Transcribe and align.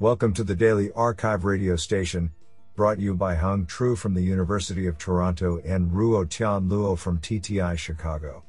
Welcome 0.00 0.34
to 0.34 0.42
the 0.42 0.56
Daily 0.56 0.90
Archive 0.96 1.44
radio 1.44 1.76
station, 1.76 2.32
brought 2.74 2.98
you 2.98 3.14
by 3.14 3.36
Hung 3.36 3.64
Tru 3.64 3.94
from 3.94 4.12
the 4.12 4.20
University 4.20 4.88
of 4.88 4.98
Toronto 4.98 5.60
and 5.64 5.88
Ruo 5.88 6.28
Tian 6.28 6.68
Luo 6.68 6.98
from 6.98 7.20
TTI 7.20 7.78
Chicago. 7.78 8.42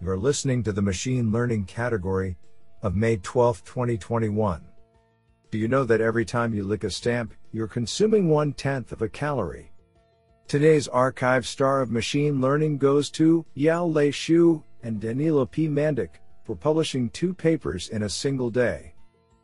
You're 0.00 0.16
listening 0.16 0.62
to 0.62 0.72
the 0.72 0.80
Machine 0.80 1.32
Learning 1.32 1.64
category 1.64 2.36
of 2.80 2.94
May 2.94 3.16
12, 3.16 3.64
2021. 3.64 4.64
Do 5.50 5.58
you 5.58 5.66
know 5.66 5.82
that 5.82 6.00
every 6.00 6.24
time 6.24 6.54
you 6.54 6.62
lick 6.62 6.84
a 6.84 6.90
stamp, 6.90 7.34
you're 7.50 7.66
consuming 7.66 8.28
one 8.28 8.52
tenth 8.52 8.92
of 8.92 9.02
a 9.02 9.08
calorie? 9.08 9.72
Today's 10.46 10.86
archive 10.86 11.44
star 11.44 11.82
of 11.82 11.90
machine 11.90 12.40
learning 12.40 12.78
goes 12.78 13.10
to 13.10 13.44
Yao 13.54 13.84
Lei 13.84 14.12
Xu 14.12 14.62
and 14.84 15.00
Danilo 15.00 15.44
P. 15.44 15.66
Mandic 15.66 16.20
for 16.44 16.54
publishing 16.54 17.10
two 17.10 17.34
papers 17.34 17.88
in 17.88 18.04
a 18.04 18.08
single 18.08 18.48
day. 18.48 18.94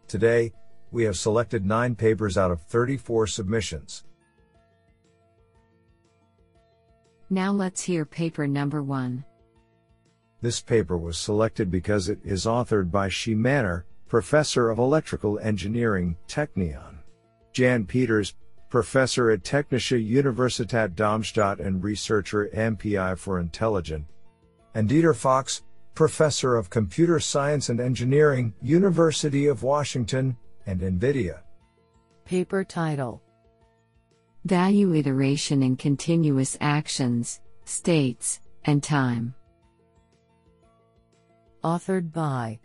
Today, 0.07 0.53
we 0.93 1.05
have 1.05 1.17
selected 1.17 1.65
9 1.65 1.95
papers 1.95 2.37
out 2.37 2.51
of 2.51 2.63
34 2.63 3.27
submissions. 3.27 4.05
Now 7.29 7.53
let's 7.53 7.83
hear 7.83 8.05
paper 8.05 8.47
number 8.47 8.83
1. 8.83 9.25
This 10.43 10.61
paper 10.61 10.99
was 10.99 11.19
selected 11.19 11.71
because 11.71 12.09
it 12.09 12.19
is 12.25 12.47
authored 12.47 12.91
by 12.91 13.09
Shie 13.09 13.35
Mannor, 13.35 13.85
Professor 14.09 14.71
of 14.71 14.79
Electrical 14.79 15.39
Engineering, 15.39 16.17
Technion. 16.27 16.97
Jan 17.53 17.85
Peters, 17.85 18.35
Professor 18.71 19.31
at 19.31 19.43
Technische 19.43 19.99
Universität 20.05 20.95
Darmstadt 20.95 21.61
and 21.61 21.83
researcher 21.85 22.49
MPI 22.55 23.19
for 23.19 23.39
Intelligent. 23.39 24.07
And 24.75 24.89
Dieter 24.89 25.15
Fox, 25.15 25.63
Professor 25.95 26.57
of 26.57 26.71
Computer 26.71 27.21
Science 27.21 27.69
and 27.69 27.81
Engineering, 27.81 28.55
University 28.63 29.47
of 29.47 29.63
Washington, 29.63 30.37
and 30.67 30.81
NVIDIA. 30.81 31.41
Paper 32.25 32.65
title 32.65 33.23
Value 34.45 34.95
Iteration 34.95 35.63
in 35.63 35.77
Continuous 35.77 36.57
Actions, 36.61 37.41
States, 37.65 38.41
and 38.65 38.83
Time. 38.83 39.35
Authored 41.63 42.13
by 42.13 42.59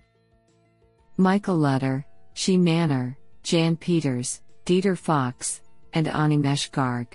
Michael 1.17 1.57
Lutter, 1.57 2.05
Shie 2.33 2.57
Mannor, 2.57 3.17
Jan 3.43 3.75
Peters, 3.75 4.41
Dieter 4.65 4.97
Fox, 4.97 5.61
and 5.93 6.07
Animesh 6.07 6.71
Garg. 6.71 7.07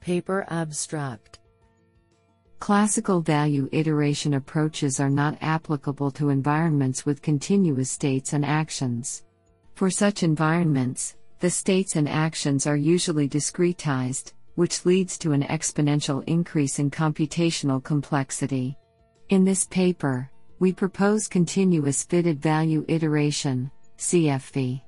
Paper 0.00 0.46
Abstract 0.48 1.40
Classical 2.58 3.20
value 3.20 3.68
iteration 3.70 4.34
approaches 4.34 4.98
are 4.98 5.10
not 5.10 5.36
applicable 5.42 6.10
to 6.12 6.30
environments 6.30 7.04
with 7.04 7.22
continuous 7.22 7.90
states 7.90 8.32
and 8.32 8.44
actions. 8.44 9.24
For 9.74 9.90
such 9.90 10.22
environments, 10.22 11.16
the 11.38 11.50
states 11.50 11.96
and 11.96 12.08
actions 12.08 12.66
are 12.66 12.76
usually 12.76 13.28
discretized, 13.28 14.32
which 14.54 14.86
leads 14.86 15.18
to 15.18 15.32
an 15.32 15.42
exponential 15.42 16.24
increase 16.26 16.78
in 16.78 16.90
computational 16.90 17.84
complexity. 17.84 18.78
In 19.28 19.44
this 19.44 19.66
paper, 19.66 20.30
we 20.58 20.72
propose 20.72 21.28
continuous 21.28 22.04
fitted 22.04 22.40
value 22.40 22.86
iteration, 22.88 23.70
CFV. 23.98 24.80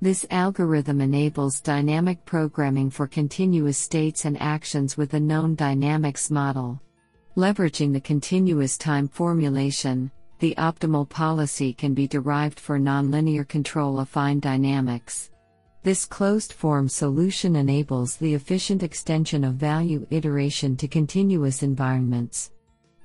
This 0.00 0.24
algorithm 0.30 1.00
enables 1.00 1.60
dynamic 1.60 2.24
programming 2.24 2.90
for 2.90 3.08
continuous 3.08 3.76
states 3.76 4.24
and 4.24 4.40
actions 4.40 4.96
with 4.96 5.14
a 5.14 5.20
known 5.20 5.56
dynamics 5.56 6.30
model. 6.30 6.80
Leveraging 7.38 7.92
the 7.92 8.00
continuous 8.00 8.76
time 8.76 9.06
formulation, 9.06 10.10
the 10.40 10.56
optimal 10.58 11.08
policy 11.08 11.72
can 11.72 11.94
be 11.94 12.08
derived 12.08 12.58
for 12.58 12.80
nonlinear 12.80 13.46
control 13.46 13.98
affine 13.98 14.40
dynamics. 14.40 15.30
This 15.84 16.04
closed 16.04 16.52
form 16.52 16.88
solution 16.88 17.54
enables 17.54 18.16
the 18.16 18.34
efficient 18.34 18.82
extension 18.82 19.44
of 19.44 19.54
value 19.54 20.04
iteration 20.10 20.76
to 20.78 20.88
continuous 20.88 21.62
environments. 21.62 22.50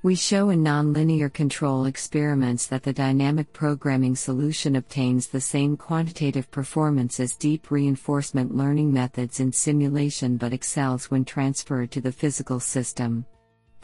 We 0.02 0.16
show 0.16 0.50
in 0.50 0.64
nonlinear 0.64 1.32
control 1.32 1.86
experiments 1.86 2.66
that 2.66 2.82
the 2.82 2.92
dynamic 2.92 3.52
programming 3.52 4.16
solution 4.16 4.74
obtains 4.74 5.28
the 5.28 5.40
same 5.40 5.76
quantitative 5.76 6.50
performance 6.50 7.20
as 7.20 7.36
deep 7.36 7.70
reinforcement 7.70 8.52
learning 8.52 8.92
methods 8.92 9.38
in 9.38 9.52
simulation 9.52 10.38
but 10.38 10.52
excels 10.52 11.08
when 11.08 11.24
transferred 11.24 11.92
to 11.92 12.00
the 12.00 12.10
physical 12.10 12.58
system. 12.58 13.26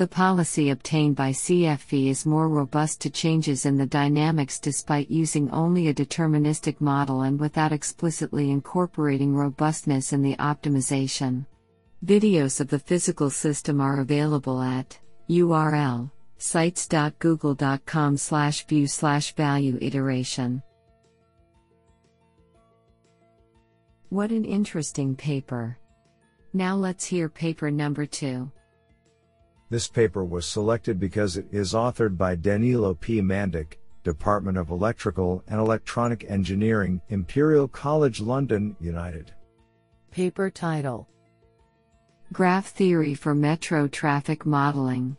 The 0.01 0.07
policy 0.07 0.71
obtained 0.71 1.15
by 1.15 1.33
CFV 1.33 2.09
is 2.09 2.25
more 2.25 2.49
robust 2.49 3.03
to 3.03 3.11
changes 3.11 3.67
in 3.67 3.77
the 3.77 3.85
dynamics 3.85 4.59
despite 4.59 5.11
using 5.11 5.51
only 5.51 5.89
a 5.89 5.95
deterministic 5.95 6.81
model 6.81 7.21
and 7.21 7.39
without 7.39 7.71
explicitly 7.71 8.51
incorporating 8.51 9.37
robustness 9.37 10.15
in 10.15 10.23
the 10.23 10.37
optimization. 10.37 11.45
Videos 12.03 12.63
of 12.63 12.69
the 12.69 12.79
physical 12.79 13.29
system 13.29 13.79
are 13.79 14.01
available 14.01 14.63
at 14.63 14.99
URL 15.29 16.11
sites.google.com 16.39 18.17
slash 18.17 18.67
view 18.67 18.87
slash 18.87 19.35
value 19.35 19.77
iteration. 19.83 20.63
What 24.09 24.31
an 24.31 24.47
interesting 24.47 25.15
paper. 25.15 25.77
Now 26.55 26.75
let's 26.75 27.05
hear 27.05 27.29
paper 27.29 27.71
number 27.71 28.07
two. 28.07 28.51
This 29.71 29.87
paper 29.87 30.25
was 30.25 30.47
selected 30.47 30.99
because 30.99 31.37
it 31.37 31.47
is 31.53 31.75
authored 31.75 32.19
by 32.19 32.35
Danilo 32.35 32.95
P. 32.95 33.21
Mandic, 33.23 33.75
Department 34.03 34.59
of 34.59 34.71
Electrical 34.71 35.45
and 35.47 35.61
Electronic 35.61 36.25
Engineering, 36.29 37.01
Imperial 37.09 37.69
College 37.69 38.21
London, 38.21 38.77
United. 38.81 39.33
Paper 40.11 40.51
title 40.51 41.09
Graph 42.33 42.69
Theory 42.69 43.15
for 43.15 43.33
Metro 43.33 43.87
Traffic 43.87 44.45
Modeling. 44.45 45.17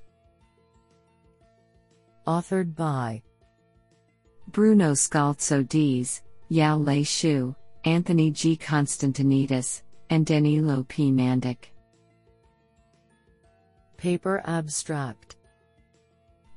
Authored 2.27 2.75
by 2.75 3.21
Bruno 4.49 4.91
Scalzo 4.91 5.67
Dees, 5.67 6.23
Yao 6.49 6.75
Lei 6.75 7.03
Xu, 7.03 7.55
Anthony 7.85 8.31
G. 8.31 8.57
Constantinides, 8.57 9.83
and 10.09 10.25
Danilo 10.25 10.85
P. 10.89 11.09
Mandic. 11.09 11.70
Paper 14.01 14.41
Abstract 14.45 15.35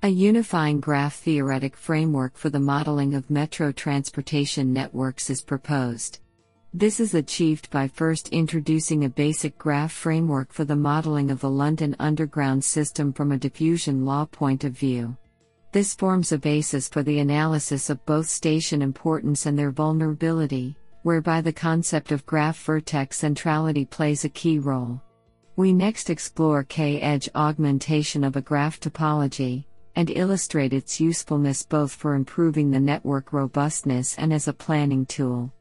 A 0.03 0.09
unifying 0.09 0.81
graph 0.81 1.16
theoretic 1.16 1.77
framework 1.77 2.38
for 2.38 2.49
the 2.49 2.59
modeling 2.59 3.12
of 3.12 3.28
metro 3.28 3.71
transportation 3.71 4.72
networks 4.72 5.28
is 5.28 5.43
proposed. 5.43 6.21
This 6.72 7.00
is 7.00 7.12
achieved 7.12 7.69
by 7.71 7.87
first 7.87 8.31
introducing 8.31 9.04
a 9.04 9.10
basic 9.10 9.59
graph 9.59 9.93
framework 9.93 10.54
for 10.54 10.65
the 10.65 10.75
modeling 10.75 11.31
of 11.31 11.41
the 11.41 11.50
London 11.50 11.94
Underground 11.99 12.65
system 12.65 13.12
from 13.12 13.31
a 13.31 13.37
diffusion 13.37 14.06
law 14.06 14.25
point 14.25 14.65
of 14.65 14.72
view. 14.72 15.15
This 15.71 15.94
forms 15.94 16.33
a 16.33 16.38
basis 16.38 16.88
for 16.88 17.03
the 17.03 17.19
analysis 17.19 17.91
of 17.91 18.06
both 18.06 18.27
station 18.27 18.81
importance 18.81 19.44
and 19.44 19.59
their 19.59 19.71
vulnerability, 19.71 20.78
whereby 21.03 21.43
the 21.43 21.53
concept 21.53 22.10
of 22.10 22.25
graph 22.25 22.59
vertex 22.65 23.19
centrality 23.19 23.84
plays 23.84 24.25
a 24.25 24.31
key 24.31 24.59
role. 24.59 25.03
We 25.56 25.72
next 25.72 26.10
explore 26.10 26.65
K-edge 26.65 27.28
augmentation 27.37 28.25
of 28.25 28.34
a 28.34 28.41
graph 28.41 28.81
topology, 28.81 29.65
and 29.94 30.10
illustrate 30.10 30.72
its 30.72 31.00
usefulness 31.00 31.62
both 31.62 31.92
for 31.92 32.16
improving 32.16 32.72
the 32.72 32.81
network 32.81 33.32
robustness 33.32 34.16
and 34.19 34.32
as 34.32 34.48
a 34.48 34.53
planning 34.53 35.06
tool. 35.06 35.53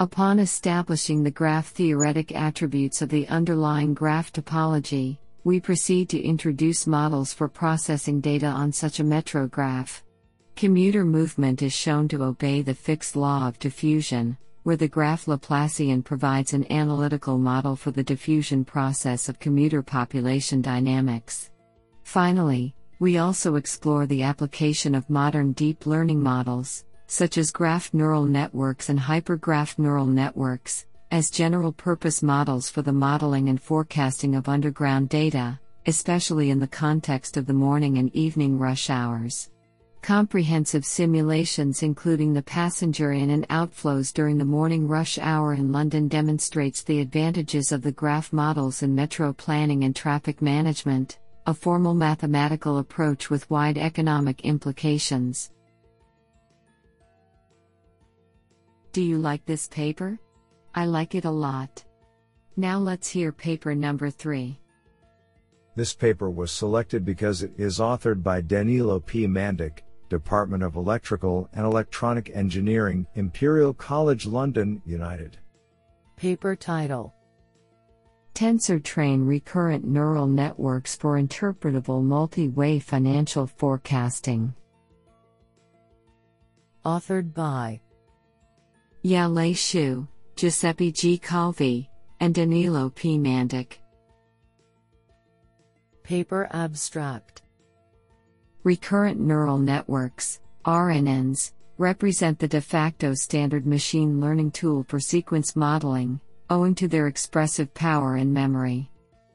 Upon 0.00 0.40
establishing 0.40 1.22
the 1.22 1.30
graph 1.30 1.68
theoretic 1.68 2.34
attributes 2.34 3.02
of 3.02 3.08
the 3.08 3.28
underlying 3.28 3.94
graph 3.94 4.32
topology, 4.32 5.18
we 5.44 5.60
proceed 5.60 6.08
to 6.08 6.20
introduce 6.20 6.88
models 6.88 7.32
for 7.32 7.46
processing 7.46 8.20
data 8.20 8.46
on 8.46 8.72
such 8.72 8.98
a 8.98 9.04
metro 9.04 9.46
graph. 9.46 10.02
Commuter 10.56 11.04
movement 11.04 11.62
is 11.62 11.72
shown 11.72 12.08
to 12.08 12.24
obey 12.24 12.62
the 12.62 12.74
fixed 12.74 13.14
law 13.14 13.46
of 13.46 13.60
diffusion, 13.60 14.36
where 14.66 14.76
the 14.76 14.88
graph 14.88 15.26
Laplacian 15.26 16.04
provides 16.04 16.52
an 16.52 16.66
analytical 16.72 17.38
model 17.38 17.76
for 17.76 17.92
the 17.92 18.02
diffusion 18.02 18.64
process 18.64 19.28
of 19.28 19.38
commuter 19.38 19.80
population 19.80 20.60
dynamics. 20.60 21.52
Finally, 22.02 22.74
we 22.98 23.18
also 23.18 23.54
explore 23.54 24.06
the 24.06 24.24
application 24.24 24.96
of 24.96 25.08
modern 25.08 25.52
deep 25.52 25.86
learning 25.86 26.20
models, 26.20 26.84
such 27.06 27.38
as 27.38 27.52
graph 27.52 27.94
neural 27.94 28.24
networks 28.24 28.88
and 28.88 28.98
hypergraph 28.98 29.78
neural 29.78 30.04
networks, 30.04 30.84
as 31.12 31.30
general 31.30 31.70
purpose 31.70 32.20
models 32.20 32.68
for 32.68 32.82
the 32.82 32.92
modeling 32.92 33.48
and 33.48 33.62
forecasting 33.62 34.34
of 34.34 34.48
underground 34.48 35.08
data, 35.08 35.60
especially 35.86 36.50
in 36.50 36.58
the 36.58 36.66
context 36.66 37.36
of 37.36 37.46
the 37.46 37.52
morning 37.52 37.98
and 37.98 38.12
evening 38.16 38.58
rush 38.58 38.90
hours. 38.90 39.48
Comprehensive 40.02 40.84
simulations 40.84 41.82
including 41.82 42.32
the 42.32 42.42
passenger 42.42 43.12
in 43.12 43.30
and 43.30 43.48
outflows 43.48 44.12
during 44.12 44.38
the 44.38 44.44
morning 44.44 44.86
rush 44.86 45.18
hour 45.18 45.54
in 45.54 45.72
London 45.72 46.06
demonstrates 46.06 46.82
the 46.82 47.00
advantages 47.00 47.72
of 47.72 47.82
the 47.82 47.92
graph 47.92 48.32
models 48.32 48.82
in 48.82 48.94
metro 48.94 49.32
planning 49.32 49.82
and 49.82 49.96
traffic 49.96 50.40
management, 50.40 51.18
a 51.46 51.54
formal 51.54 51.94
mathematical 51.94 52.78
approach 52.78 53.30
with 53.30 53.50
wide 53.50 53.78
economic 53.78 54.42
implications. 54.42 55.50
Do 58.92 59.02
you 59.02 59.18
like 59.18 59.44
this 59.44 59.68
paper? 59.68 60.18
I 60.74 60.86
like 60.86 61.14
it 61.14 61.24
a 61.24 61.30
lot. 61.30 61.84
Now 62.56 62.78
let's 62.78 63.08
hear 63.08 63.32
paper 63.32 63.74
number 63.74 64.08
3. 64.08 64.58
This 65.74 65.92
paper 65.92 66.30
was 66.30 66.50
selected 66.50 67.04
because 67.04 67.42
it 67.42 67.52
is 67.58 67.78
authored 67.78 68.22
by 68.22 68.40
Danilo 68.40 68.98
P. 69.00 69.26
Mandic, 69.26 69.80
Department 70.08 70.62
of 70.62 70.76
Electrical 70.76 71.48
and 71.52 71.64
Electronic 71.64 72.30
Engineering, 72.34 73.06
Imperial 73.14 73.74
College 73.74 74.26
London, 74.26 74.80
United. 74.84 75.38
Paper 76.16 76.56
title 76.56 77.14
Tensor 78.34 78.82
Train 78.82 79.24
Recurrent 79.24 79.86
Neural 79.86 80.26
Networks 80.26 80.94
for 80.94 81.18
Interpretable 81.18 82.02
Multi 82.02 82.48
Way 82.48 82.78
Financial 82.78 83.46
Forecasting. 83.46 84.54
Authored 86.84 87.32
by 87.32 87.80
Yao 89.02 89.28
Lei 89.28 89.52
Xu, 89.52 90.06
Giuseppe 90.36 90.92
G. 90.92 91.16
Calvi, 91.16 91.88
and 92.20 92.34
Danilo 92.34 92.90
P. 92.90 93.18
Mandic. 93.18 93.78
Paper 96.02 96.48
abstract 96.52 97.42
Recurrent 98.66 99.20
neural 99.20 99.58
networks, 99.58 100.40
RNNs, 100.64 101.52
represent 101.78 102.36
the 102.40 102.48
de 102.48 102.60
facto 102.60 103.14
standard 103.14 103.64
machine 103.64 104.20
learning 104.20 104.50
tool 104.50 104.84
for 104.88 104.98
sequence 104.98 105.54
modeling, 105.54 106.18
owing 106.50 106.74
to 106.74 106.88
their 106.88 107.06
expressive 107.06 107.72
power 107.74 108.16
and 108.16 108.34
memory. 108.34 108.90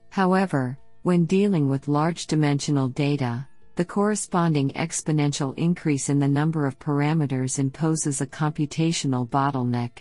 However, 0.10 0.78
when 1.04 1.24
dealing 1.24 1.70
with 1.70 1.88
large 1.88 2.28
dimensional 2.28 2.90
data, 2.90 3.48
the 3.78 3.86
corresponding 3.86 4.72
exponential 4.72 5.58
increase 5.58 6.10
in 6.10 6.20
the 6.20 6.28
number 6.28 6.66
of 6.66 6.78
parameters 6.78 7.58
imposes 7.58 8.20
a 8.20 8.28
computational 8.28 9.30
bottleneck. 9.30 10.00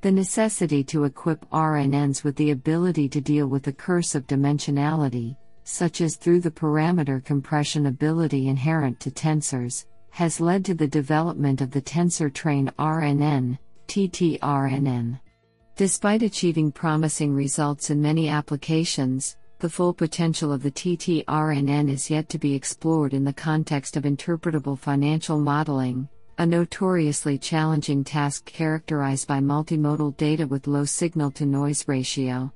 The 0.00 0.10
necessity 0.10 0.82
to 0.82 1.04
equip 1.04 1.48
RNNs 1.50 2.24
with 2.24 2.34
the 2.34 2.50
ability 2.50 3.08
to 3.10 3.20
deal 3.20 3.46
with 3.46 3.62
the 3.62 3.72
curse 3.72 4.16
of 4.16 4.26
dimensionality, 4.26 5.36
such 5.64 6.00
as 6.00 6.16
through 6.16 6.40
the 6.40 6.50
parameter 6.50 7.24
compression 7.24 7.86
ability 7.86 8.48
inherent 8.48 9.00
to 9.00 9.10
tensors, 9.10 9.86
has 10.10 10.40
led 10.40 10.64
to 10.64 10.74
the 10.74 10.86
development 10.86 11.60
of 11.60 11.72
the 11.72 11.82
Tensor 11.82 12.32
Train 12.32 12.70
RNN, 12.78 13.58
TTRNN. 13.88 15.18
Despite 15.76 16.22
achieving 16.22 16.70
promising 16.70 17.34
results 17.34 17.90
in 17.90 18.00
many 18.00 18.28
applications, 18.28 19.36
the 19.58 19.68
full 19.68 19.92
potential 19.92 20.52
of 20.52 20.62
the 20.62 20.70
TTRNN 20.70 21.90
is 21.90 22.10
yet 22.10 22.28
to 22.28 22.38
be 22.38 22.54
explored 22.54 23.14
in 23.14 23.24
the 23.24 23.32
context 23.32 23.96
of 23.96 24.04
interpretable 24.04 24.78
financial 24.78 25.40
modeling, 25.40 26.08
a 26.38 26.46
notoriously 26.46 27.38
challenging 27.38 28.04
task 28.04 28.44
characterized 28.44 29.26
by 29.26 29.40
multimodal 29.40 30.16
data 30.16 30.46
with 30.46 30.66
low 30.66 30.84
signal 30.84 31.30
to 31.32 31.46
noise 31.46 31.88
ratio. 31.88 32.52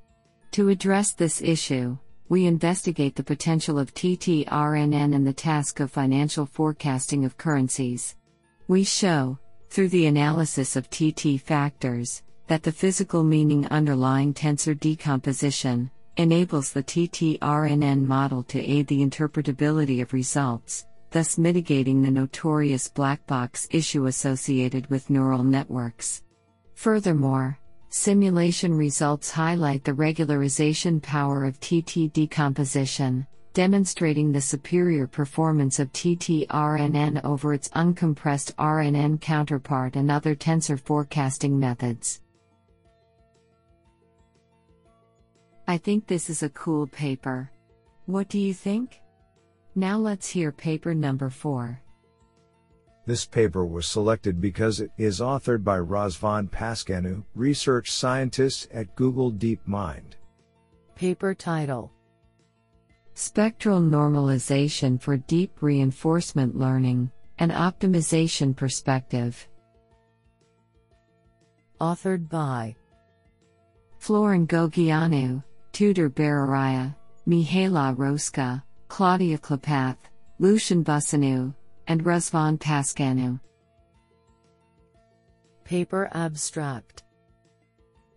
To 0.51 0.69
address 0.69 1.13
this 1.13 1.41
issue, 1.41 1.97
we 2.29 2.45
investigate 2.45 3.15
the 3.15 3.23
potential 3.23 3.79
of 3.79 3.93
TTRNN 3.95 5.13
in 5.15 5.23
the 5.23 5.33
task 5.33 5.79
of 5.79 5.91
financial 5.91 6.45
forecasting 6.45 7.25
of 7.25 7.37
currencies. 7.37 8.15
We 8.67 8.83
show, 8.83 9.39
through 9.71 9.89
the 9.89 10.05
analysis 10.05 10.75
of 10.75 10.91
TT 10.91 11.41
factors, 11.41 12.21
that 12.45 12.61
the 12.61 12.71
physical 12.71 13.23
meaning 13.23 13.65
underlying 13.67 14.35
tensor 14.35 14.79
decomposition 14.79 15.89
enables 16.17 16.71
the 16.71 16.83
TTRNN 16.83 18.05
model 18.05 18.43
to 18.43 18.59
aid 18.59 18.85
the 18.85 19.03
interpretability 19.03 20.01
of 20.01 20.13
results, 20.13 20.85
thus 21.09 21.39
mitigating 21.39 22.03
the 22.03 22.11
notorious 22.11 22.87
black 22.89 23.25
box 23.25 23.67
issue 23.71 24.05
associated 24.05 24.87
with 24.91 25.09
neural 25.09 25.43
networks. 25.43 26.21
Furthermore, 26.75 27.57
Simulation 27.91 28.75
results 28.75 29.31
highlight 29.31 29.83
the 29.83 29.93
regularization 29.93 31.01
power 31.01 31.43
of 31.43 31.59
TT 31.59 32.13
decomposition, 32.13 33.25
demonstrating 33.53 34.31
the 34.31 34.39
superior 34.39 35.07
performance 35.07 35.79
of 35.79 35.91
TTRNN 35.93 37.23
over 37.23 37.51
its 37.51 37.69
uncompressed 37.69 38.53
RNN 38.55 39.19
counterpart 39.19 39.95
and 39.95 40.11
other 40.11 40.35
tensor 40.35 40.79
forecasting 40.79 41.59
methods. 41.59 42.21
I 45.67 45.77
think 45.77 46.05
this 46.05 46.29
is 46.29 46.43
a 46.43 46.49
cool 46.49 46.85
paper. 46.85 47.49
What 48.05 48.29
do 48.29 48.37
you 48.37 48.53
think? 48.53 49.01
Now 49.73 49.97
let's 49.97 50.29
hear 50.29 50.51
paper 50.51 50.93
number 50.93 51.31
4. 51.31 51.81
This 53.05 53.25
paper 53.25 53.65
was 53.65 53.87
selected 53.87 54.39
because 54.39 54.79
it 54.79 54.91
is 54.97 55.19
authored 55.19 55.63
by 55.63 55.79
Razvan 55.79 56.49
Pascanu, 56.49 57.23
research 57.33 57.91
scientist 57.91 58.67
at 58.71 58.95
Google 58.95 59.31
DeepMind. 59.31 60.13
Paper 60.95 61.33
title 61.33 61.91
Spectral 63.13 63.81
Normalization 63.81 65.01
for 65.01 65.17
Deep 65.17 65.61
Reinforcement 65.61 66.57
Learning, 66.57 67.11
an 67.39 67.51
Optimization 67.51 68.55
Perspective. 68.55 69.47
Authored 71.81 72.29
by 72.29 72.75
Florin 73.97 74.47
Gogianu, 74.47 75.43
Tudor 75.71 76.09
Berariu, 76.09 76.95
Mihaela 77.27 77.95
Rosca, 77.95 78.63
Claudia 78.87 79.37
Clopath, 79.37 79.97
Lucian 80.39 80.83
Busoniu, 80.83 81.53
and 81.89 82.05
Razvan 82.05 82.59
Pascanu. 82.59 83.39
Paper 85.63 86.07
Abstract 86.13 87.03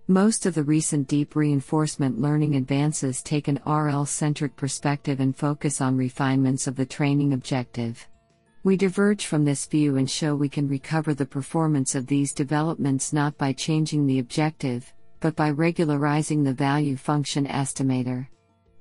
Most 0.08 0.44
of 0.44 0.54
the 0.54 0.62
recent 0.62 1.08
deep 1.08 1.34
reinforcement 1.34 2.20
learning 2.20 2.54
advances 2.54 3.22
take 3.22 3.48
an 3.48 3.58
RL 3.66 4.04
centric 4.04 4.56
perspective 4.56 5.20
and 5.20 5.34
focus 5.34 5.80
on 5.80 5.96
refinements 5.96 6.66
of 6.66 6.76
the 6.76 6.84
training 6.84 7.32
objective. 7.32 8.06
We 8.62 8.76
diverge 8.76 9.24
from 9.24 9.46
this 9.46 9.64
view 9.64 9.96
and 9.96 10.08
show 10.08 10.36
we 10.36 10.50
can 10.50 10.68
recover 10.68 11.14
the 11.14 11.26
performance 11.26 11.94
of 11.94 12.06
these 12.06 12.34
developments 12.34 13.14
not 13.14 13.38
by 13.38 13.54
changing 13.54 14.06
the 14.06 14.18
objective, 14.18 14.92
but 15.20 15.34
by 15.34 15.48
regularizing 15.50 16.44
the 16.44 16.52
value 16.52 16.96
function 16.96 17.46
estimator. 17.46 18.26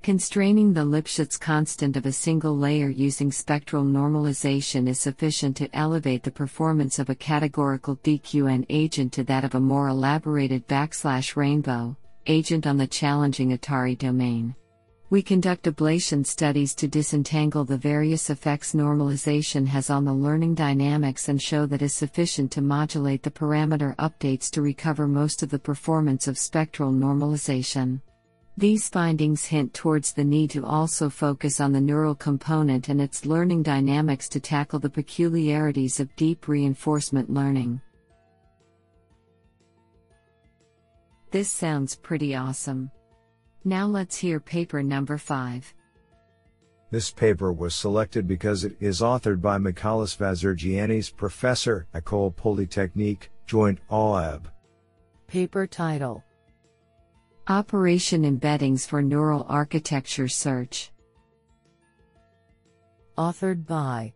Constraining 0.03 0.73
the 0.73 0.83
Lipschitz 0.83 1.39
constant 1.39 1.95
of 1.95 2.07
a 2.07 2.11
single 2.11 2.57
layer 2.57 2.89
using 2.89 3.31
spectral 3.31 3.83
normalization 3.83 4.87
is 4.87 4.99
sufficient 4.99 5.55
to 5.57 5.69
elevate 5.75 6.23
the 6.23 6.31
performance 6.31 6.97
of 6.97 7.11
a 7.11 7.15
categorical 7.15 7.97
DQN 7.97 8.65
agent 8.69 9.13
to 9.13 9.23
that 9.23 9.43
of 9.43 9.53
a 9.53 9.59
more 9.59 9.89
elaborated 9.89 10.67
backslash 10.67 11.35
rainbow 11.35 11.95
agent 12.25 12.65
on 12.65 12.77
the 12.77 12.87
challenging 12.87 13.55
Atari 13.55 13.95
domain. 13.95 14.55
We 15.11 15.21
conduct 15.21 15.65
ablation 15.65 16.25
studies 16.25 16.73
to 16.75 16.87
disentangle 16.87 17.63
the 17.63 17.77
various 17.77 18.31
effects 18.31 18.73
normalization 18.73 19.67
has 19.67 19.91
on 19.91 20.05
the 20.05 20.13
learning 20.13 20.55
dynamics 20.55 21.29
and 21.29 21.39
show 21.39 21.67
that 21.67 21.83
is 21.83 21.93
sufficient 21.93 22.51
to 22.53 22.61
modulate 22.61 23.21
the 23.21 23.29
parameter 23.29 23.95
updates 23.97 24.49
to 24.51 24.63
recover 24.63 25.07
most 25.07 25.43
of 25.43 25.49
the 25.49 25.59
performance 25.59 26.27
of 26.27 26.39
spectral 26.39 26.91
normalization. 26.91 28.01
These 28.57 28.89
findings 28.89 29.45
hint 29.45 29.73
towards 29.73 30.13
the 30.13 30.23
need 30.23 30.49
to 30.51 30.65
also 30.65 31.09
focus 31.09 31.61
on 31.61 31.71
the 31.71 31.81
neural 31.81 32.13
component 32.13 32.89
and 32.89 33.01
its 33.01 33.25
learning 33.25 33.63
dynamics 33.63 34.27
to 34.29 34.39
tackle 34.39 34.79
the 34.79 34.89
peculiarities 34.89 35.99
of 35.99 36.15
deep 36.15 36.47
reinforcement 36.47 37.29
learning. 37.29 37.81
This 41.31 41.49
sounds 41.49 41.95
pretty 41.95 42.35
awesome. 42.35 42.91
Now 43.63 43.87
let's 43.87 44.17
hear 44.17 44.39
paper 44.39 44.83
number 44.83 45.17
5. 45.17 45.73
This 46.91 47.09
paper 47.09 47.53
was 47.53 47.73
selected 47.73 48.27
because 48.27 48.65
it 48.65 48.75
is 48.81 48.99
authored 48.99 49.41
by 49.41 49.57
Michalis 49.57 50.13
Vazirgiannis, 50.17 51.15
professor, 51.15 51.87
École 51.95 52.35
Polytechnique, 52.35 53.29
Joint 53.45 53.79
AUEB. 53.89 54.43
Paper 55.27 55.65
title 55.65 56.21
Operation 57.47 58.23
Embeddings 58.23 58.87
for 58.87 59.01
Neural 59.01 59.47
Architecture 59.49 60.27
Search. 60.27 60.91
Authored 63.17 63.65
by 63.65 64.13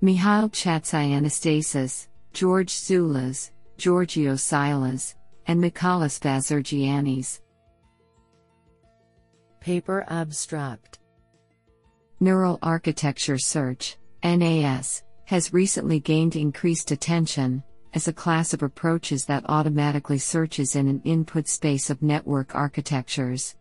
Mihail 0.00 0.48
Chatzianastasis, 0.48 2.06
George 2.32 2.72
Dasoulas, 2.72 3.50
Giorgio 3.76 4.36
Silas, 4.36 5.16
and 5.48 5.60
Michalis 5.60 6.20
Vazirgiannis. 6.20 7.40
Paper 9.60 10.04
Abstract 10.08 11.00
Neural 12.20 12.60
Architecture 12.62 13.38
Search, 13.38 13.96
NAS, 14.22 15.02
has 15.24 15.52
recently 15.52 15.98
gained 15.98 16.36
increased 16.36 16.92
attention, 16.92 17.64
as 17.96 18.08
a 18.08 18.12
class 18.12 18.52
of 18.52 18.62
approaches 18.62 19.24
that 19.24 19.42
automatically 19.48 20.18
searches 20.18 20.76
in 20.76 20.86
an 20.86 21.00
input 21.04 21.48
space 21.48 21.88
of 21.88 22.02
network 22.02 22.54
architectures. 22.54 23.56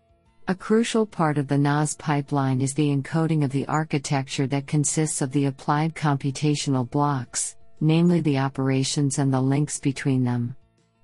A 0.49 0.53
crucial 0.53 1.05
part 1.05 1.37
of 1.37 1.47
the 1.47 1.57
NAS 1.57 1.95
pipeline 1.95 2.59
is 2.59 2.73
the 2.73 2.93
encoding 2.93 3.45
of 3.45 3.51
the 3.51 3.65
architecture 3.67 4.45
that 4.47 4.67
consists 4.67 5.21
of 5.21 5.31
the 5.31 5.45
applied 5.45 5.95
computational 5.95 6.87
blocks, 6.87 7.55
namely 7.79 8.19
the 8.19 8.37
operations 8.37 9.19
and 9.19 9.33
the 9.33 9.39
links 9.39 9.79
between 9.79 10.25
them. 10.25 10.53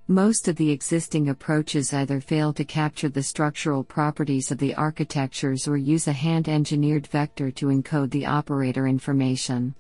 Most 0.10 0.50
of 0.50 0.58
the 0.58 0.70
existing 0.70 1.30
approaches 1.30 1.94
either 1.94 2.20
fail 2.20 2.52
to 2.52 2.66
capture 2.66 3.08
the 3.08 3.24
structural 3.24 3.82
properties 3.82 4.52
of 4.52 4.58
the 4.58 4.76
architectures 4.76 5.70
or 5.70 5.78
use 5.78 6.10
a 6.10 6.12
hand 6.12 6.50
engineered 6.50 7.08
vector 7.08 7.50
to 7.52 7.68
encode 7.68 8.12
the 8.12 8.26
operator 8.26 8.88
information. 8.88 9.74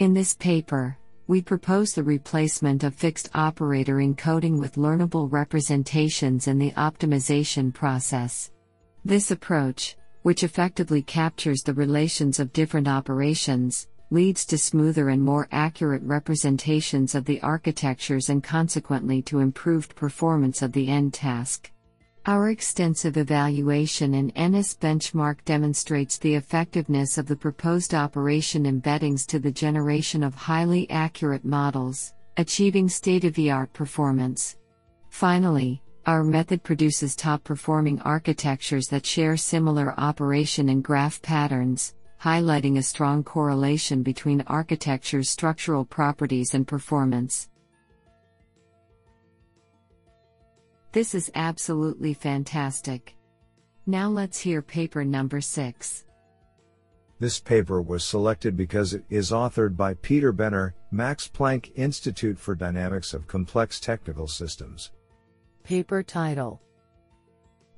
In 0.00 0.12
this 0.12 0.34
paper, 0.34 0.98
we 1.30 1.40
propose 1.40 1.92
the 1.92 2.02
replacement 2.02 2.82
of 2.82 2.92
fixed 2.92 3.30
operator 3.34 3.98
encoding 3.98 4.58
with 4.58 4.74
learnable 4.74 5.30
representations 5.30 6.48
in 6.48 6.58
the 6.58 6.72
optimization 6.72 7.72
process. 7.72 8.50
This 9.04 9.30
approach, 9.30 9.96
which 10.22 10.42
effectively 10.42 11.02
captures 11.02 11.62
the 11.62 11.72
relations 11.72 12.40
of 12.40 12.52
different 12.52 12.88
operations, 12.88 13.86
leads 14.10 14.44
to 14.46 14.58
smoother 14.58 15.10
and 15.10 15.22
more 15.22 15.46
accurate 15.52 16.02
representations 16.02 17.14
of 17.14 17.24
the 17.26 17.40
architectures 17.42 18.28
and 18.28 18.42
consequently 18.42 19.22
to 19.22 19.38
improved 19.38 19.94
performance 19.94 20.62
of 20.62 20.72
the 20.72 20.88
end 20.88 21.14
task. 21.14 21.70
Our 22.26 22.50
extensive 22.50 23.16
evaluation 23.16 24.12
in 24.12 24.30
NAS 24.36 24.76
benchmark 24.76 25.42
demonstrates 25.46 26.18
the 26.18 26.34
effectiveness 26.34 27.16
of 27.16 27.26
the 27.26 27.34
proposed 27.34 27.94
operation 27.94 28.64
embeddings 28.64 29.26
to 29.28 29.38
the 29.38 29.50
generation 29.50 30.22
of 30.22 30.34
highly 30.34 30.88
accurate 30.90 31.46
models, 31.46 32.12
achieving 32.36 32.90
state 32.90 33.24
of 33.24 33.32
the 33.34 33.50
art 33.50 33.72
performance. 33.72 34.58
Finally, 35.08 35.82
our 36.04 36.22
method 36.22 36.62
produces 36.62 37.16
top 37.16 37.42
performing 37.42 37.98
architectures 38.02 38.86
that 38.88 39.06
share 39.06 39.38
similar 39.38 39.98
operation 39.98 40.68
and 40.68 40.84
graph 40.84 41.22
patterns, 41.22 41.94
highlighting 42.22 42.76
a 42.76 42.82
strong 42.82 43.24
correlation 43.24 44.02
between 44.02 44.44
architecture's 44.46 45.30
structural 45.30 45.86
properties 45.86 46.52
and 46.52 46.68
performance. 46.68 47.48
This 50.92 51.14
is 51.14 51.30
absolutely 51.36 52.14
fantastic. 52.14 53.16
Now 53.86 54.08
let's 54.08 54.40
hear 54.40 54.60
paper 54.60 55.04
number 55.04 55.40
6. 55.40 56.04
This 57.20 57.38
paper 57.38 57.80
was 57.80 58.02
selected 58.02 58.56
because 58.56 58.92
it 58.92 59.04
is 59.08 59.30
authored 59.30 59.76
by 59.76 59.94
Peter 59.94 60.32
Benner, 60.32 60.74
Max 60.90 61.28
Planck 61.28 61.70
Institute 61.76 62.38
for 62.38 62.56
Dynamics 62.56 63.14
of 63.14 63.28
Complex 63.28 63.78
Technical 63.78 64.26
Systems. 64.26 64.90
Paper 65.62 66.02
title 66.02 66.60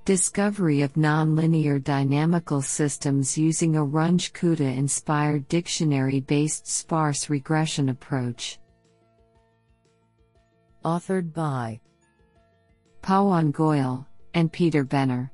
Discovery 0.06 0.80
of 0.80 0.94
Nonlinear 0.94 1.82
Dynamical 1.82 2.62
Systems 2.62 3.36
using 3.36 3.76
a 3.76 3.84
Runge-Kutta 3.84 4.76
inspired 4.76 5.46
dictionary 5.48 6.20
based 6.20 6.66
sparse 6.66 7.28
regression 7.28 7.90
approach. 7.90 8.58
Authored 10.84 11.32
by 11.32 11.80
Pawan 13.02 13.52
Goyal 13.52 14.06
and 14.34 14.52
Peter 14.52 14.84
Benner. 14.84 15.30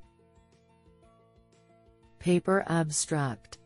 Paper 2.18 2.64
Abstract 2.68 3.58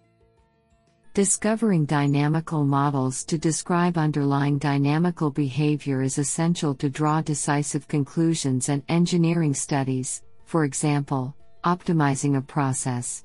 Discovering 1.15 1.85
dynamical 1.85 2.65
models 2.65 3.25
to 3.25 3.39
describe 3.39 3.97
underlying 3.97 4.59
dynamical 4.59 5.31
behavior 5.31 6.03
is 6.03 6.19
essential 6.19 6.75
to 6.75 6.91
draw 6.91 7.21
decisive 7.21 7.87
conclusions 7.87 8.69
and 8.69 8.83
engineering 8.89 9.55
studies 9.55 10.23
for 10.53 10.67
example, 10.67 11.35
optimizing 11.65 12.37
a 12.37 12.43
process. 12.43 13.25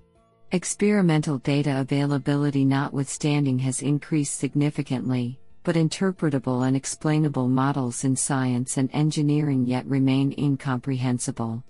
Experimental 0.53 1.39
data 1.39 1.81
availability 1.81 2.63
notwithstanding 2.63 3.59
has 3.59 3.81
increased 3.81 4.39
significantly, 4.39 5.37
but 5.67 5.75
interpretable 5.75 6.65
and 6.65 6.77
explainable 6.77 7.49
models 7.49 8.05
in 8.05 8.15
science 8.15 8.77
and 8.77 8.89
engineering 8.93 9.65
yet 9.65 9.85
remain 9.85 10.33
incomprehensible. 10.37 11.61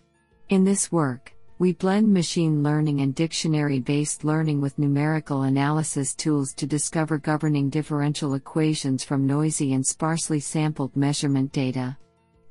In 0.50 0.64
this 0.64 0.92
work, 0.92 1.34
we 1.58 1.74
blend 1.74 2.14
machine 2.14 2.62
learning 2.62 3.02
and 3.02 3.16
dictionary 3.16 3.80
based 3.80 4.24
learning 4.24 4.62
with 4.62 4.78
numerical 4.78 5.42
analysis 5.42 6.14
tools 6.14 6.54
to 6.58 6.68
discover 6.68 7.18
governing 7.18 7.72
differential 7.72 8.36
equations 8.36 9.04
from 9.04 9.26
noisy 9.26 9.74
and 9.74 9.84
sparsely 9.84 10.40
sampled 10.40 10.96
measurement 10.96 11.52
data. 11.52 11.98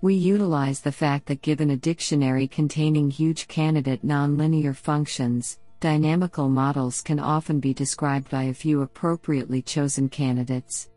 We 0.01 0.17
utilize 0.17 0.81
the 0.81 0.91
fact 0.91 1.27
that 1.27 1.43
given 1.43 1.71
a 1.71 1.77
dictionary 1.77 2.49
containing 2.49 3.09
huge 3.09 3.47
candidate 3.47 4.05
nonlinear 4.05 4.75
functions, 4.75 5.61
dynamical 5.79 6.49
models 6.49 7.03
can 7.03 7.21
often 7.21 7.61
be 7.61 7.73
described 7.73 8.31
by 8.31 8.43
a 8.43 8.53
few 8.53 8.83
appropriately 8.83 9.63
chosen 9.63 10.09
candidates. 10.09 10.89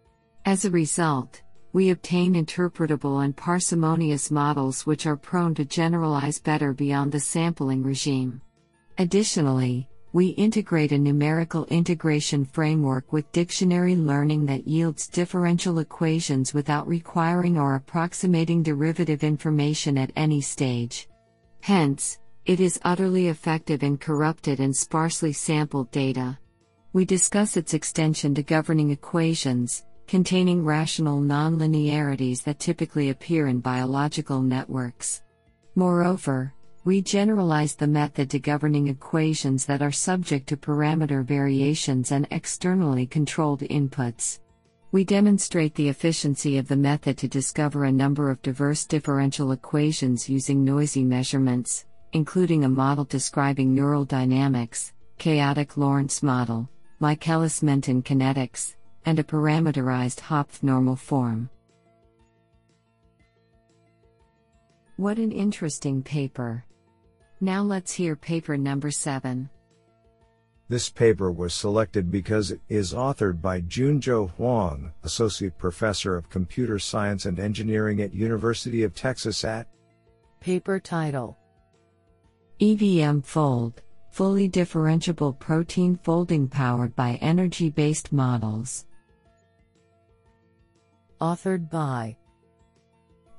As 0.49 0.65
a 0.65 0.71
result, 0.71 1.43
we 1.73 1.91
obtain 1.91 2.33
interpretable 2.33 3.23
and 3.23 3.37
parsimonious 3.37 4.31
models 4.31 4.83
which 4.83 5.05
are 5.05 5.15
prone 5.15 5.53
to 5.53 5.63
generalize 5.63 6.39
better 6.39 6.73
beyond 6.73 7.11
the 7.11 7.19
sampling 7.19 7.83
regime. 7.83 8.41
Additionally, 8.97 9.87
we 10.11 10.29
integrate 10.29 10.91
a 10.91 10.97
numerical 10.97 11.65
integration 11.65 12.45
framework 12.45 13.13
with 13.13 13.31
dictionary 13.31 13.95
learning 13.95 14.47
that 14.47 14.67
yields 14.67 15.07
differential 15.07 15.77
equations 15.77 16.51
without 16.51 16.87
requiring 16.87 17.55
or 17.55 17.75
approximating 17.75 18.63
derivative 18.63 19.23
information 19.23 19.99
at 19.99 20.11
any 20.15 20.41
stage. 20.41 21.07
Hence, 21.61 22.17
it 22.47 22.59
is 22.59 22.79
utterly 22.83 23.27
effective 23.27 23.83
in 23.83 23.99
corrupted 23.99 24.59
and 24.59 24.75
sparsely 24.75 25.31
sampled 25.31 25.91
data. 25.91 26.39
We 26.91 27.05
discuss 27.05 27.55
its 27.55 27.75
extension 27.75 28.33
to 28.33 28.41
governing 28.41 28.89
equations, 28.89 29.85
containing 30.09 30.65
rational 30.65 31.21
nonlinearities 31.21 32.41
that 32.41 32.57
typically 32.57 33.11
appear 33.11 33.45
in 33.45 33.59
biological 33.59 34.41
networks. 34.41 35.21
Moreover, 35.75 36.51
we 36.83 36.99
generalize 36.99 37.75
the 37.75 37.85
method 37.85 38.27
to 38.31 38.39
governing 38.39 38.87
equations 38.87 39.67
that 39.67 39.83
are 39.83 39.91
subject 39.91 40.49
to 40.49 40.57
parameter 40.57 41.23
variations 41.23 42.11
and 42.11 42.27
externally 42.31 43.05
controlled 43.05 43.59
inputs. 43.59 44.39
We 44.91 45.03
demonstrate 45.03 45.75
the 45.75 45.89
efficiency 45.89 46.57
of 46.57 46.67
the 46.67 46.75
method 46.75 47.15
to 47.19 47.27
discover 47.27 47.83
a 47.83 47.91
number 47.91 48.31
of 48.31 48.41
diverse 48.41 48.87
differential 48.87 49.51
equations 49.51 50.27
using 50.27 50.65
noisy 50.65 51.03
measurements, 51.03 51.85
including 52.13 52.63
a 52.63 52.69
model 52.69 53.05
describing 53.05 53.75
neural 53.75 54.05
dynamics, 54.05 54.91
chaotic 55.19 55.77
Lorenz 55.77 56.23
model, 56.23 56.67
Michaelis 56.99 57.61
Menten 57.61 58.01
kinetics, 58.01 58.73
and 59.05 59.19
a 59.19 59.23
parameterized 59.23 60.19
Hopf 60.19 60.61
normal 60.63 60.95
form. 60.95 61.49
What 64.97 65.17
an 65.17 65.31
interesting 65.31 66.03
paper! 66.03 66.65
Now 67.41 67.63
let's 67.63 67.93
hear 67.93 68.15
paper 68.15 68.57
number 68.57 68.91
7. 68.91 69.49
This 70.67 70.89
paper 70.89 71.31
was 71.31 71.53
selected 71.53 72.11
because 72.11 72.51
it 72.51 72.59
is 72.69 72.93
authored 72.93 73.41
by 73.41 73.61
Junzhou 73.61 74.29
Huang, 74.31 74.91
Associate 75.03 75.57
Professor 75.57 76.15
of 76.15 76.29
Computer 76.29 76.77
Science 76.77 77.25
and 77.25 77.39
Engineering 77.39 78.01
at 78.01 78.13
University 78.13 78.83
of 78.83 78.93
Texas 78.93 79.43
at 79.43 79.67
Paper 80.41 80.79
title 80.79 81.37
EBM 82.59 83.25
Fold 83.25 83.81
Fully 84.11 84.49
Differentiable 84.49 85.39
Protein 85.39 85.95
Folding 86.03 86.47
Powered 86.47 86.95
by 86.95 87.15
Energy 87.21 87.69
Based 87.69 88.11
Models. 88.11 88.85
Authored 91.21 91.69
by 91.69 92.15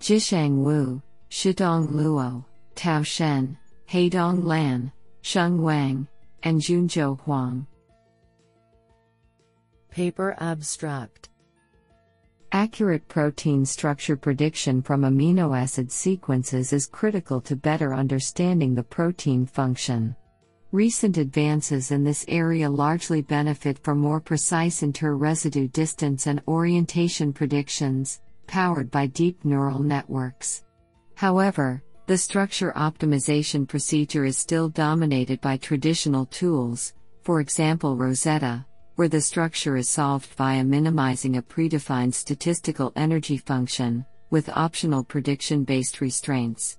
Zhisheng 0.00 0.56
Wu, 0.62 1.00
Shitong 1.30 1.88
Luo, 1.88 2.44
Tao 2.74 3.02
Shen, 3.02 3.56
Haidong 3.90 4.44
Lan, 4.44 4.92
Sheng 5.22 5.62
Wang, 5.62 6.06
and 6.42 6.60
Junzhou 6.60 7.18
Huang. 7.20 7.66
Paper 9.90 10.36
Abstract 10.40 11.30
Accurate 12.52 13.08
protein 13.08 13.64
structure 13.64 14.16
prediction 14.16 14.82
from 14.82 15.02
amino 15.02 15.56
acid 15.58 15.90
sequences 15.90 16.74
is 16.74 16.86
critical 16.86 17.40
to 17.40 17.56
better 17.56 17.94
understanding 17.94 18.74
the 18.74 18.82
protein 18.82 19.46
function. 19.46 20.14
Recent 20.72 21.16
advances 21.16 21.90
in 21.90 22.04
this 22.04 22.24
area 22.28 22.70
largely 22.70 23.22
benefit 23.22 23.76
from 23.82 23.98
more 23.98 24.20
precise 24.20 24.84
inter-residue 24.84 25.66
distance 25.66 26.28
and 26.28 26.40
orientation 26.46 27.32
predictions, 27.32 28.20
powered 28.46 28.88
by 28.88 29.06
deep 29.06 29.44
neural 29.44 29.80
networks. 29.80 30.62
However, 31.16 31.82
the 32.06 32.16
structure 32.16 32.72
optimization 32.76 33.66
procedure 33.66 34.24
is 34.24 34.38
still 34.38 34.68
dominated 34.68 35.40
by 35.40 35.56
traditional 35.56 36.26
tools, 36.26 36.94
for 37.22 37.40
example 37.40 37.96
Rosetta, 37.96 38.64
where 38.94 39.08
the 39.08 39.20
structure 39.20 39.76
is 39.76 39.88
solved 39.88 40.26
via 40.34 40.62
minimizing 40.62 41.36
a 41.36 41.42
predefined 41.42 42.14
statistical 42.14 42.92
energy 42.94 43.38
function, 43.38 44.06
with 44.30 44.48
optional 44.50 45.02
prediction 45.02 45.64
based 45.64 46.00
restraints. 46.00 46.78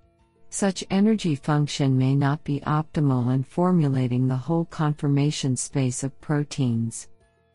Such 0.53 0.83
energy 0.91 1.35
function 1.35 1.97
may 1.97 2.13
not 2.13 2.43
be 2.43 2.59
optimal 2.67 3.33
in 3.33 3.41
formulating 3.41 4.27
the 4.27 4.35
whole 4.35 4.65
conformation 4.65 5.55
space 5.55 6.03
of 6.03 6.19
proteins. 6.19 7.07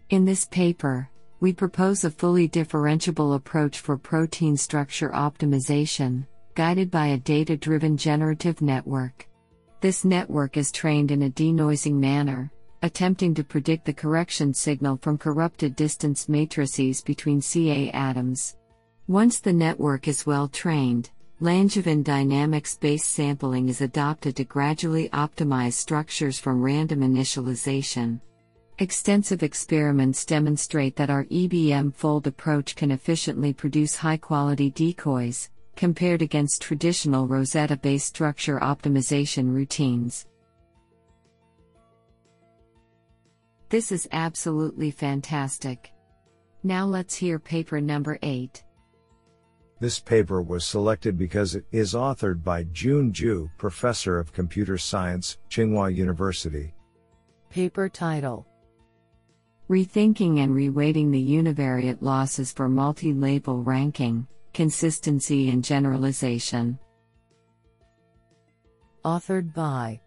In 0.09 0.25
this 0.25 0.47
paper, 0.47 1.11
we 1.39 1.53
propose 1.53 2.05
a 2.05 2.11
fully 2.11 2.49
differentiable 2.49 3.35
approach 3.35 3.81
for 3.81 3.99
protein 3.99 4.57
structure 4.57 5.11
optimization, 5.11 6.27
guided 6.55 6.91
by 6.91 7.09
a 7.09 7.19
data 7.19 7.55
driven 7.55 7.99
generative 7.99 8.63
network. 8.63 9.29
This 9.83 10.03
network 10.07 10.57
is 10.57 10.73
trained 10.73 11.11
in 11.11 11.25
a 11.25 11.31
denoising 11.31 11.97
manner, 11.97 12.51
attempting 12.81 13.35
to 13.35 13.45
predict 13.45 13.85
the 13.85 13.93
correction 13.93 14.55
signal 14.55 14.99
from 15.03 15.19
corrupted 15.19 15.77
distance 15.77 16.31
matrices 16.31 17.03
between 17.03 17.43
Ca 17.43 17.91
atoms. 17.91 18.57
Once 19.07 19.39
the 19.39 19.53
network 19.53 20.09
is 20.09 20.25
well 20.25 20.49
trained, 20.49 21.11
Langevin 21.43 22.03
dynamics 22.03 22.79
based 22.79 23.11
sampling 23.11 23.69
is 23.69 23.83
adopted 23.83 24.37
to 24.37 24.45
gradually 24.45 25.11
optimize 25.11 25.75
structures 25.75 26.39
from 26.39 26.63
random 26.63 27.01
initialization. 27.01 28.23
Extensive 28.79 29.43
experiments 29.43 30.25
demonstrate 30.25 30.97
that 30.97 31.11
our 31.11 31.25
EBM 31.25 31.95
fold 31.95 32.27
approach 32.27 32.75
can 32.75 32.91
efficiently 32.91 33.53
produce 33.53 33.95
high 33.95 34.17
quality 34.17 34.71
decoys, 34.71 35.51
compared 35.77 36.23
against 36.23 36.63
traditional 36.63 37.27
Rosetta 37.27 37.77
based 37.77 38.07
structure 38.07 38.59
optimization 38.61 39.55
routines. 39.55 40.25
This 43.69 43.93
is 43.93 44.09
absolutely 44.11 44.91
fantastic. 44.91 45.93
Now 46.63 46.87
let's 46.87 47.15
hear 47.15 47.39
paper 47.39 47.79
number 47.79 48.19
8. 48.23 48.63
This 49.79 50.01
paper 50.01 50.41
was 50.41 50.65
selected 50.65 51.19
because 51.19 51.55
it 51.55 51.67
is 51.71 51.93
authored 51.93 52.43
by 52.43 52.65
Jun 52.65 53.13
Zhu, 53.13 53.51
Professor 53.59 54.19
of 54.19 54.33
Computer 54.33 54.79
Science, 54.79 55.37
Tsinghua 55.51 55.95
University. 55.95 56.73
Paper 57.51 57.91
title 57.91 58.47
Rethinking 59.69 60.39
and 60.39 60.55
reweighting 60.55 61.11
the 61.11 61.23
univariate 61.23 62.01
losses 62.01 62.53
for 62.53 62.69
multi 62.71 63.13
label 63.13 63.63
ranking, 63.63 64.27
consistency 64.55 65.51
and 65.51 65.63
generalization. 65.63 66.79
Authored 69.05 69.53
by 69.53 70.01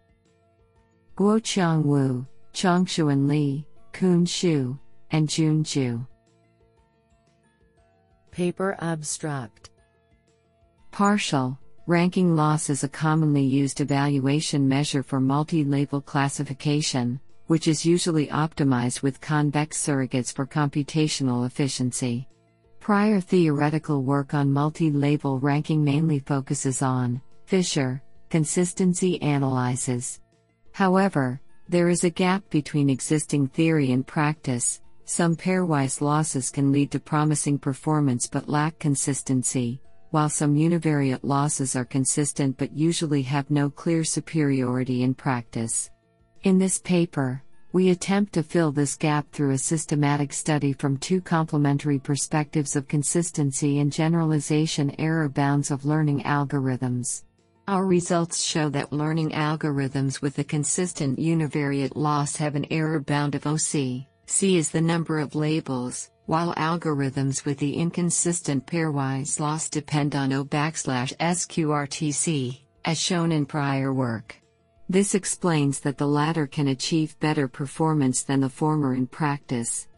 Guo 1.16 1.38
Guoqiang 1.38 1.84
Wu, 1.84 2.26
Chongxuan 2.52 3.28
Li, 3.28 3.64
Kun 3.92 4.26
Xu, 4.26 4.76
and 5.12 5.28
Jun 5.28 5.62
Zhu. 5.62 6.06
Paper 8.40 8.74
Abstract 8.80 9.68
Partial 10.92 11.58
ranking 11.86 12.34
loss 12.34 12.70
is 12.70 12.82
a 12.82 12.88
commonly 12.88 13.44
used 13.44 13.82
evaluation 13.82 14.66
measure 14.66 15.02
for 15.02 15.20
multi 15.20 15.62
label 15.62 16.00
classification, 16.00 17.20
which 17.48 17.68
is 17.68 17.84
usually 17.84 18.28
optimized 18.28 19.02
with 19.02 19.20
convex 19.20 19.76
surrogates 19.76 20.32
for 20.32 20.46
computational 20.46 21.44
efficiency. 21.44 22.26
Prior 22.80 23.20
theoretical 23.20 24.04
work 24.04 24.32
on 24.32 24.50
multi 24.50 24.90
label 24.90 25.38
ranking 25.38 25.84
mainly 25.84 26.20
focuses 26.20 26.80
on 26.80 27.20
Fisher 27.44 28.02
consistency 28.30 29.18
analyses. 29.20 30.18
However, 30.72 31.42
there 31.68 31.90
is 31.90 32.04
a 32.04 32.08
gap 32.24 32.48
between 32.48 32.88
existing 32.88 33.48
theory 33.48 33.92
and 33.92 34.06
practice, 34.06 34.80
some 35.10 35.34
pairwise 35.34 36.00
losses 36.00 36.50
can 36.50 36.70
lead 36.70 36.88
to 36.92 37.00
promising 37.00 37.58
performance 37.58 38.28
but 38.28 38.48
lack 38.48 38.78
consistency, 38.78 39.82
while 40.12 40.28
some 40.28 40.54
univariate 40.54 41.24
losses 41.24 41.74
are 41.74 41.84
consistent 41.84 42.56
but 42.56 42.72
usually 42.72 43.22
have 43.22 43.50
no 43.50 43.68
clear 43.68 44.04
superiority 44.04 45.02
in 45.02 45.12
practice. 45.12 45.90
In 46.44 46.60
this 46.60 46.78
paper, 46.78 47.42
we 47.72 47.90
attempt 47.90 48.34
to 48.34 48.44
fill 48.44 48.70
this 48.70 48.94
gap 48.94 49.26
through 49.32 49.50
a 49.50 49.58
systematic 49.58 50.32
study 50.32 50.72
from 50.72 50.96
two 50.96 51.20
complementary 51.20 51.98
perspectives 51.98 52.76
of 52.76 52.86
consistency 52.86 53.80
and 53.80 53.92
generalization 53.92 54.94
error 55.00 55.28
bounds 55.28 55.72
of 55.72 55.84
learning 55.84 56.22
algorithms. 56.22 57.24
Our 57.66 57.84
results 57.84 58.40
show 58.44 58.68
that 58.68 58.92
learning 58.92 59.30
algorithms 59.30 60.22
with 60.22 60.38
a 60.38 60.44
consistent 60.44 61.18
univariate 61.18 61.96
loss 61.96 62.36
have 62.36 62.54
an 62.54 62.66
error 62.70 63.00
bound 63.00 63.34
of 63.34 63.44
OC. 63.44 64.06
C 64.30 64.56
is 64.56 64.70
the 64.70 64.80
number 64.80 65.18
of 65.18 65.34
labels, 65.34 66.08
while 66.26 66.54
algorithms 66.54 67.44
with 67.44 67.58
the 67.58 67.74
inconsistent 67.74 68.64
pairwise 68.64 69.40
loss 69.40 69.68
depend 69.68 70.14
on 70.14 70.32
O 70.32 70.44
backslash 70.44 71.12
SQRTC, 71.16 72.60
as 72.84 72.98
shown 72.98 73.32
in 73.32 73.44
prior 73.44 73.92
work. 73.92 74.36
This 74.88 75.16
explains 75.16 75.80
that 75.80 75.98
the 75.98 76.06
latter 76.06 76.46
can 76.46 76.68
achieve 76.68 77.18
better 77.18 77.48
performance 77.48 78.22
than 78.22 78.40
the 78.40 78.48
former 78.48 78.94
in 78.94 79.08
practice. 79.08 79.88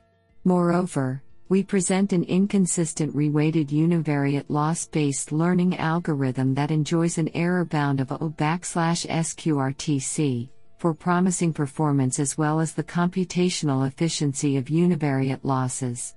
Moreover, 0.45 1.23
we 1.51 1.62
present 1.62 2.14
an 2.14 2.25
inconsistent 2.25 3.14
reweighted 3.14 3.68
univariate 3.68 4.47
loss 4.49 4.87
based 4.87 5.31
learning 5.31 5.77
algorithm 5.77 6.55
that 6.55 6.71
enjoys 6.71 7.18
an 7.18 7.29
error 7.35 7.66
bound 7.66 8.01
of 8.01 8.11
O 8.11 8.31
backslash 8.31 9.07
SQRTC, 9.07 10.49
for 10.83 10.92
promising 10.92 11.53
performance 11.53 12.18
as 12.18 12.37
well 12.37 12.59
as 12.59 12.73
the 12.73 12.83
computational 12.83 13.87
efficiency 13.87 14.57
of 14.57 14.64
univariate 14.64 15.38
losses. 15.45 16.16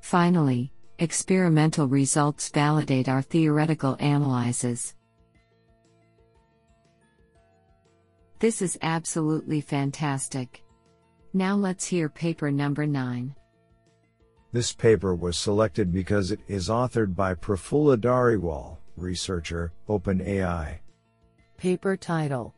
Finally, 0.00 0.72
experimental 0.98 1.86
results 1.86 2.48
validate 2.48 3.10
our 3.10 3.20
theoretical 3.20 3.92
analyses. 4.00 4.94
This 8.38 8.62
is 8.62 8.78
absolutely 8.80 9.60
fantastic. 9.60 10.64
Now 11.34 11.54
let's 11.54 11.84
hear 11.84 12.08
paper 12.08 12.50
number 12.50 12.86
9. 12.86 13.34
This 14.50 14.72
paper 14.72 15.14
was 15.14 15.36
selected 15.36 15.92
because 15.92 16.30
it 16.30 16.40
is 16.48 16.70
authored 16.70 17.14
by 17.14 17.34
Prafulla 17.34 17.98
Dhariwal, 17.98 18.78
researcher, 18.96 19.74
OpenAI. 19.90 20.78
Paper 21.58 21.98
title 21.98 22.54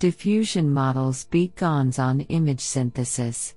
Diffusion 0.00 0.72
models 0.72 1.26
beat 1.26 1.54
GANs 1.56 1.98
on 1.98 2.20
image 2.20 2.62
synthesis. 2.62 3.54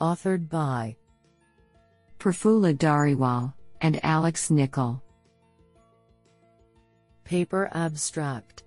Authored 0.00 0.48
by 0.48 0.96
Prafulla 2.18 2.76
Dhariwal 2.76 3.54
and 3.80 4.04
Alex 4.04 4.50
Nichol. 4.50 5.00
Paper 7.22 7.70
Abstract 7.72 8.64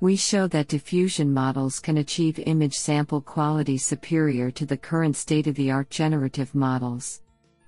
We 0.00 0.16
show 0.16 0.48
that 0.48 0.66
diffusion 0.66 1.32
models 1.32 1.78
can 1.78 1.98
achieve 1.98 2.40
image 2.40 2.74
sample 2.74 3.20
quality 3.20 3.78
superior 3.78 4.50
to 4.50 4.66
the 4.66 4.76
current 4.76 5.14
state 5.14 5.46
of 5.46 5.54
the 5.54 5.70
art 5.70 5.88
generative 5.88 6.52
models. 6.52 7.22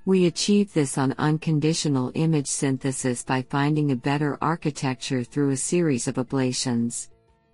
We 0.09 0.25
achieve 0.25 0.73
this 0.73 0.97
on 0.97 1.15
unconditional 1.19 2.13
image 2.15 2.47
synthesis 2.47 3.23
by 3.23 3.43
finding 3.43 3.91
a 3.91 3.97
better 3.97 4.39
architecture 4.41 5.23
through 5.23 5.51
a 5.51 5.57
series 5.59 6.09
of 6.09 6.15
ablations. 6.15 7.11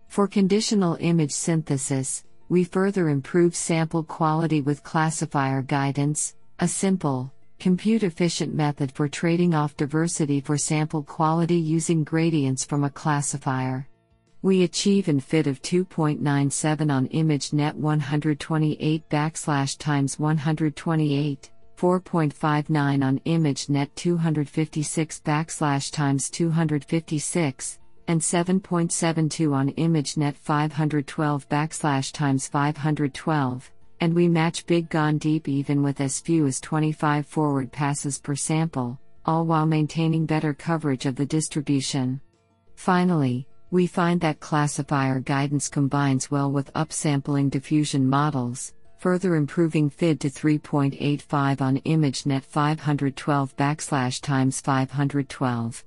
For 0.06 0.28
conditional 0.28 0.96
image 1.00 1.32
synthesis, 1.32 2.22
we 2.48 2.62
further 2.62 3.08
improve 3.08 3.56
sample 3.56 4.04
quality 4.04 4.60
with 4.60 4.84
classifier 4.84 5.62
guidance, 5.62 6.36
a 6.60 6.68
simple, 6.68 7.32
compute 7.58 8.04
efficient 8.04 8.54
method 8.54 8.92
for 8.92 9.08
trading 9.08 9.52
off 9.52 9.76
diversity 9.76 10.40
for 10.40 10.56
sample 10.56 11.02
quality 11.02 11.56
using 11.56 12.04
gradients 12.04 12.64
from 12.64 12.84
a 12.84 12.90
classifier. 12.90 13.88
We 14.42 14.62
achieve 14.62 15.08
an 15.08 15.18
FID 15.18 15.48
of 15.48 15.60
2.97 15.60 16.92
on 16.92 17.08
ImageNet 17.08 17.74
128 17.74 19.08
backslash 19.08 19.76
times 19.76 20.20
128. 20.20 21.50
4.59 21.84 23.04
on 23.04 23.18
ImageNet 23.26 23.90
256 23.94 25.20
backslash 25.20 25.92
times 25.92 26.30
256, 26.30 27.78
and 28.08 28.18
7.72 28.18 29.52
on 29.52 29.70
ImageNet 29.72 30.34
512 30.34 31.46
backslash 31.50 32.10
times 32.10 32.48
512, 32.48 33.70
and 34.00 34.14
we 34.14 34.28
match 34.28 34.64
Big 34.64 34.88
GAN 34.88 35.18
Deep 35.18 35.46
even 35.46 35.82
with 35.82 36.00
as 36.00 36.20
few 36.20 36.46
as 36.46 36.58
25 36.58 37.26
forward 37.26 37.70
passes 37.70 38.18
per 38.18 38.34
sample, 38.34 38.98
all 39.26 39.44
while 39.44 39.66
maintaining 39.66 40.24
better 40.24 40.54
coverage 40.54 41.04
of 41.04 41.16
the 41.16 41.26
distribution. 41.26 42.18
Finally, 42.76 43.46
we 43.70 43.86
find 43.86 44.22
that 44.22 44.40
classifier 44.40 45.20
guidance 45.20 45.68
combines 45.68 46.30
well 46.30 46.50
with 46.50 46.72
upsampling 46.72 47.50
diffusion 47.50 48.08
models, 48.08 48.72
further 48.98 49.36
improving 49.36 49.90
FID 49.90 50.20
to 50.20 50.30
3.85 50.30 51.60
on 51.60 51.78
ImageNet 51.78 52.44
512 52.44 53.56
backslash 53.56 54.20
times 54.20 54.60
512. 54.60 55.84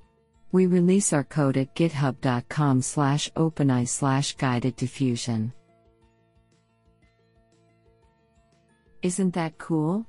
We 0.50 0.66
release 0.66 1.12
our 1.12 1.24
code 1.24 1.56
at 1.56 1.74
github.com 1.74 2.82
slash 2.82 3.30
openai 3.32 3.86
slash 3.86 4.36
guided 4.36 4.76
diffusion. 4.76 5.52
Isn't 9.02 9.34
that 9.34 9.58
cool? 9.58 10.06